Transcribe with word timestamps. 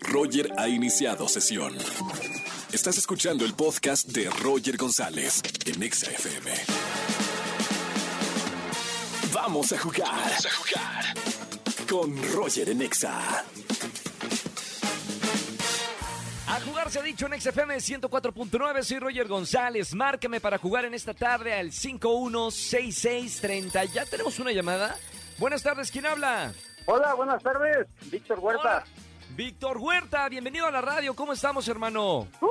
Roger 0.00 0.52
ha 0.56 0.68
iniciado 0.68 1.28
sesión. 1.28 1.76
Estás 2.72 2.96
escuchando 2.98 3.44
el 3.44 3.54
podcast 3.54 4.08
de 4.08 4.28
Roger 4.30 4.76
González 4.76 5.40
en 5.64 5.80
Exa 5.82 6.10
FM. 6.10 6.50
Vamos 9.32 9.72
a 9.72 9.78
jugar. 9.78 10.10
Vamos 10.10 10.46
a 10.46 10.50
jugar. 10.50 11.04
Con 11.88 12.32
Roger 12.34 12.68
en 12.70 12.82
Exa. 12.82 13.44
A 16.46 16.60
jugar 16.60 16.90
se 16.90 16.98
ha 16.98 17.02
dicho 17.02 17.26
en 17.26 17.40
XFM 17.40 17.76
104.9, 17.76 18.82
soy 18.82 18.98
Roger 18.98 19.28
González. 19.28 19.94
Márcame 19.94 20.40
para 20.40 20.58
jugar 20.58 20.84
en 20.86 20.94
esta 20.94 21.14
tarde 21.14 21.54
al 21.54 21.72
516630. 21.72 23.84
¿Ya 23.86 24.04
tenemos 24.06 24.38
una 24.38 24.52
llamada? 24.52 24.96
Buenas 25.38 25.62
tardes, 25.62 25.90
¿quién 25.90 26.06
habla? 26.06 26.52
Hola, 26.86 27.14
buenas 27.14 27.42
tardes. 27.42 27.86
Víctor 28.10 28.38
Huerta. 28.40 28.84
Hola. 28.86 29.07
Víctor 29.36 29.78
Huerta, 29.78 30.28
bienvenido 30.28 30.66
a 30.66 30.70
la 30.70 30.80
radio. 30.80 31.14
¿Cómo 31.14 31.32
estamos, 31.32 31.68
hermano? 31.68 32.26
¡Uh! 32.40 32.48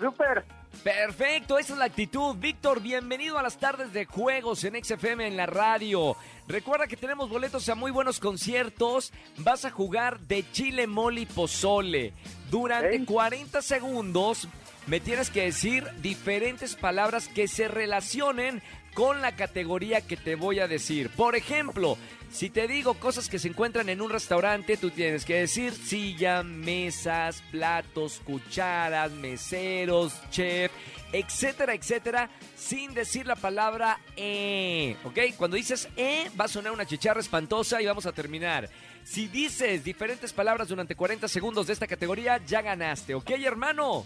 ¡Súper! 0.00 0.44
Perfecto, 0.82 1.58
esa 1.58 1.74
es 1.74 1.78
la 1.78 1.84
actitud. 1.84 2.34
Víctor, 2.36 2.80
bienvenido 2.80 3.38
a 3.38 3.42
las 3.42 3.58
tardes 3.58 3.92
de 3.92 4.06
juegos 4.06 4.64
en 4.64 4.82
XFM 4.82 5.26
en 5.26 5.36
la 5.36 5.46
radio. 5.46 6.16
Recuerda 6.48 6.88
que 6.88 6.96
tenemos 6.96 7.30
boletos 7.30 7.68
a 7.68 7.74
muy 7.76 7.90
buenos 7.92 8.18
conciertos. 8.18 9.12
Vas 9.38 9.64
a 9.64 9.70
jugar 9.70 10.18
de 10.20 10.44
Chile 10.50 10.86
Moli 10.88 11.26
Pozole. 11.26 12.12
Durante 12.50 12.98
Ok. 13.00 13.06
40 13.06 13.62
segundos 13.62 14.48
me 14.86 15.00
tienes 15.00 15.30
que 15.30 15.42
decir 15.44 15.88
diferentes 16.02 16.74
palabras 16.74 17.28
que 17.28 17.46
se 17.48 17.68
relacionen 17.68 18.60
con 18.94 19.20
la 19.20 19.36
categoría 19.36 20.00
que 20.00 20.16
te 20.16 20.36
voy 20.36 20.60
a 20.60 20.68
decir. 20.68 21.10
Por 21.10 21.36
ejemplo, 21.36 21.98
si 22.30 22.48
te 22.48 22.66
digo 22.66 22.94
cosas 22.94 23.28
que 23.28 23.38
se 23.38 23.48
encuentran 23.48 23.88
en 23.88 24.00
un 24.00 24.10
restaurante, 24.10 24.76
tú 24.76 24.90
tienes 24.90 25.24
que 25.24 25.40
decir 25.40 25.72
silla, 25.72 26.42
mesas, 26.42 27.42
platos, 27.50 28.20
cucharas, 28.24 29.12
meseros, 29.12 30.14
chef, 30.30 30.72
etcétera, 31.12 31.74
etcétera, 31.74 32.30
sin 32.56 32.94
decir 32.94 33.26
la 33.26 33.36
palabra 33.36 34.00
eh, 34.16 34.96
¿ok? 35.04 35.18
Cuando 35.36 35.56
dices 35.56 35.88
eh, 35.96 36.30
va 36.38 36.46
a 36.46 36.48
sonar 36.48 36.72
una 36.72 36.86
chicharra 36.86 37.20
espantosa 37.20 37.80
y 37.82 37.86
vamos 37.86 38.06
a 38.06 38.12
terminar. 38.12 38.68
Si 39.04 39.28
dices 39.28 39.84
diferentes 39.84 40.32
palabras 40.32 40.68
durante 40.68 40.96
40 40.96 41.28
segundos 41.28 41.66
de 41.66 41.74
esta 41.74 41.86
categoría, 41.86 42.40
ya 42.46 42.62
ganaste, 42.62 43.14
¿ok, 43.14 43.30
hermano? 43.30 44.04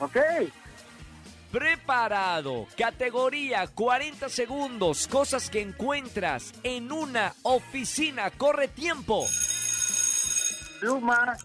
Ok. 0.00 0.16
Preparado. 1.54 2.66
Categoría 2.76 3.68
40 3.68 4.28
segundos. 4.28 5.06
Cosas 5.06 5.48
que 5.48 5.60
encuentras 5.60 6.52
en 6.64 6.90
una 6.90 7.32
oficina. 7.44 8.28
Corre 8.32 8.66
tiempo. 8.66 9.24
Pluma, 10.80 11.36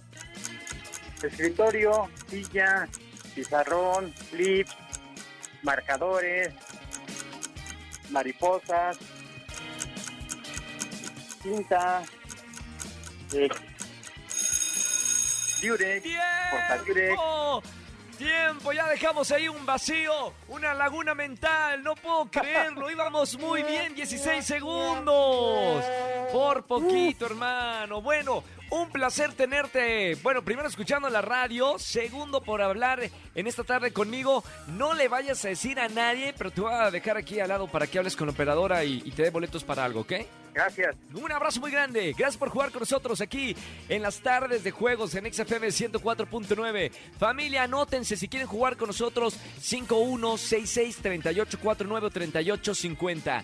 escritorio, 1.22 2.10
silla, 2.28 2.90
pizarrón, 3.36 4.12
clip, 4.32 4.68
marcadores, 5.62 6.56
mariposas, 8.10 8.98
cinta, 11.44 12.02
eh, 13.34 13.48
Durex. 15.62 16.04
¡Tiempo! 18.20 18.74
Ya 18.74 18.86
dejamos 18.90 19.32
ahí 19.32 19.48
un 19.48 19.66
vacío, 19.66 20.34
una 20.50 20.74
laguna 20.74 21.16
mental. 21.16 21.82
No 21.82 21.96
puedo 21.96 22.26
creerlo. 22.30 22.92
Íbamos 22.92 23.40
muy 23.40 23.64
bien. 23.64 23.96
16 23.96 24.46
segundos. 24.46 25.86
Por 26.64 26.82
poquito, 26.84 27.26
hermano. 27.26 28.02
Bueno, 28.02 28.44
un 28.72 28.90
placer 28.90 29.34
tenerte. 29.34 30.16
Bueno, 30.16 30.44
primero 30.44 30.68
escuchando 30.68 31.10
la 31.10 31.22
radio. 31.22 31.80
Segundo, 31.80 32.42
por 32.42 32.62
hablar 32.62 33.02
en 33.36 33.48
esta 33.48 33.64
tarde 33.64 33.94
conmigo. 33.94 34.44
No 34.68 34.94
le 34.94 35.08
vayas 35.08 35.44
a 35.46 35.50
decir 35.50 35.80
a 35.80 35.88
nadie, 35.88 36.34
pero 36.38 36.52
te 36.52 36.62
voy 36.62 36.74
a 36.74 36.92
dejar 36.92 37.18
aquí 37.18 37.40
al 37.40 37.50
lado 37.50 37.68
para 37.68 37.88
que 37.88 37.98
hables 37.98 38.16
con 38.16 38.28
la 38.28 38.34
operadora 38.34 38.84
y, 38.84 39.02
y 39.06 39.12
te 39.12 39.24
dé 39.24 39.30
boletos 39.30 39.64
para 39.64 39.86
algo, 39.86 40.02
¿ok? 40.02 40.14
Gracias. 40.54 40.96
Un 41.14 41.32
abrazo 41.32 41.60
muy 41.62 41.72
grande. 41.72 42.14
Gracias 42.18 42.38
por 42.38 42.50
jugar 42.50 42.72
con 42.72 42.82
nosotros 42.82 43.22
aquí 43.22 43.56
en 43.88 44.02
las 44.02 44.20
tardes 44.20 44.64
de 44.64 44.72
juegos 44.72 45.16
en 45.16 45.32
XFM 45.32 45.68
104.9. 45.68 46.92
Familia, 47.18 47.64
anótense 47.64 48.18
si 48.18 48.28
quieren 48.28 48.48
jugar 48.48 48.76
con 48.76 48.88
nosotros 48.88 49.38
5166 49.62 50.98
3849 50.98 52.08
o 52.08 52.10
3850. 52.10 53.44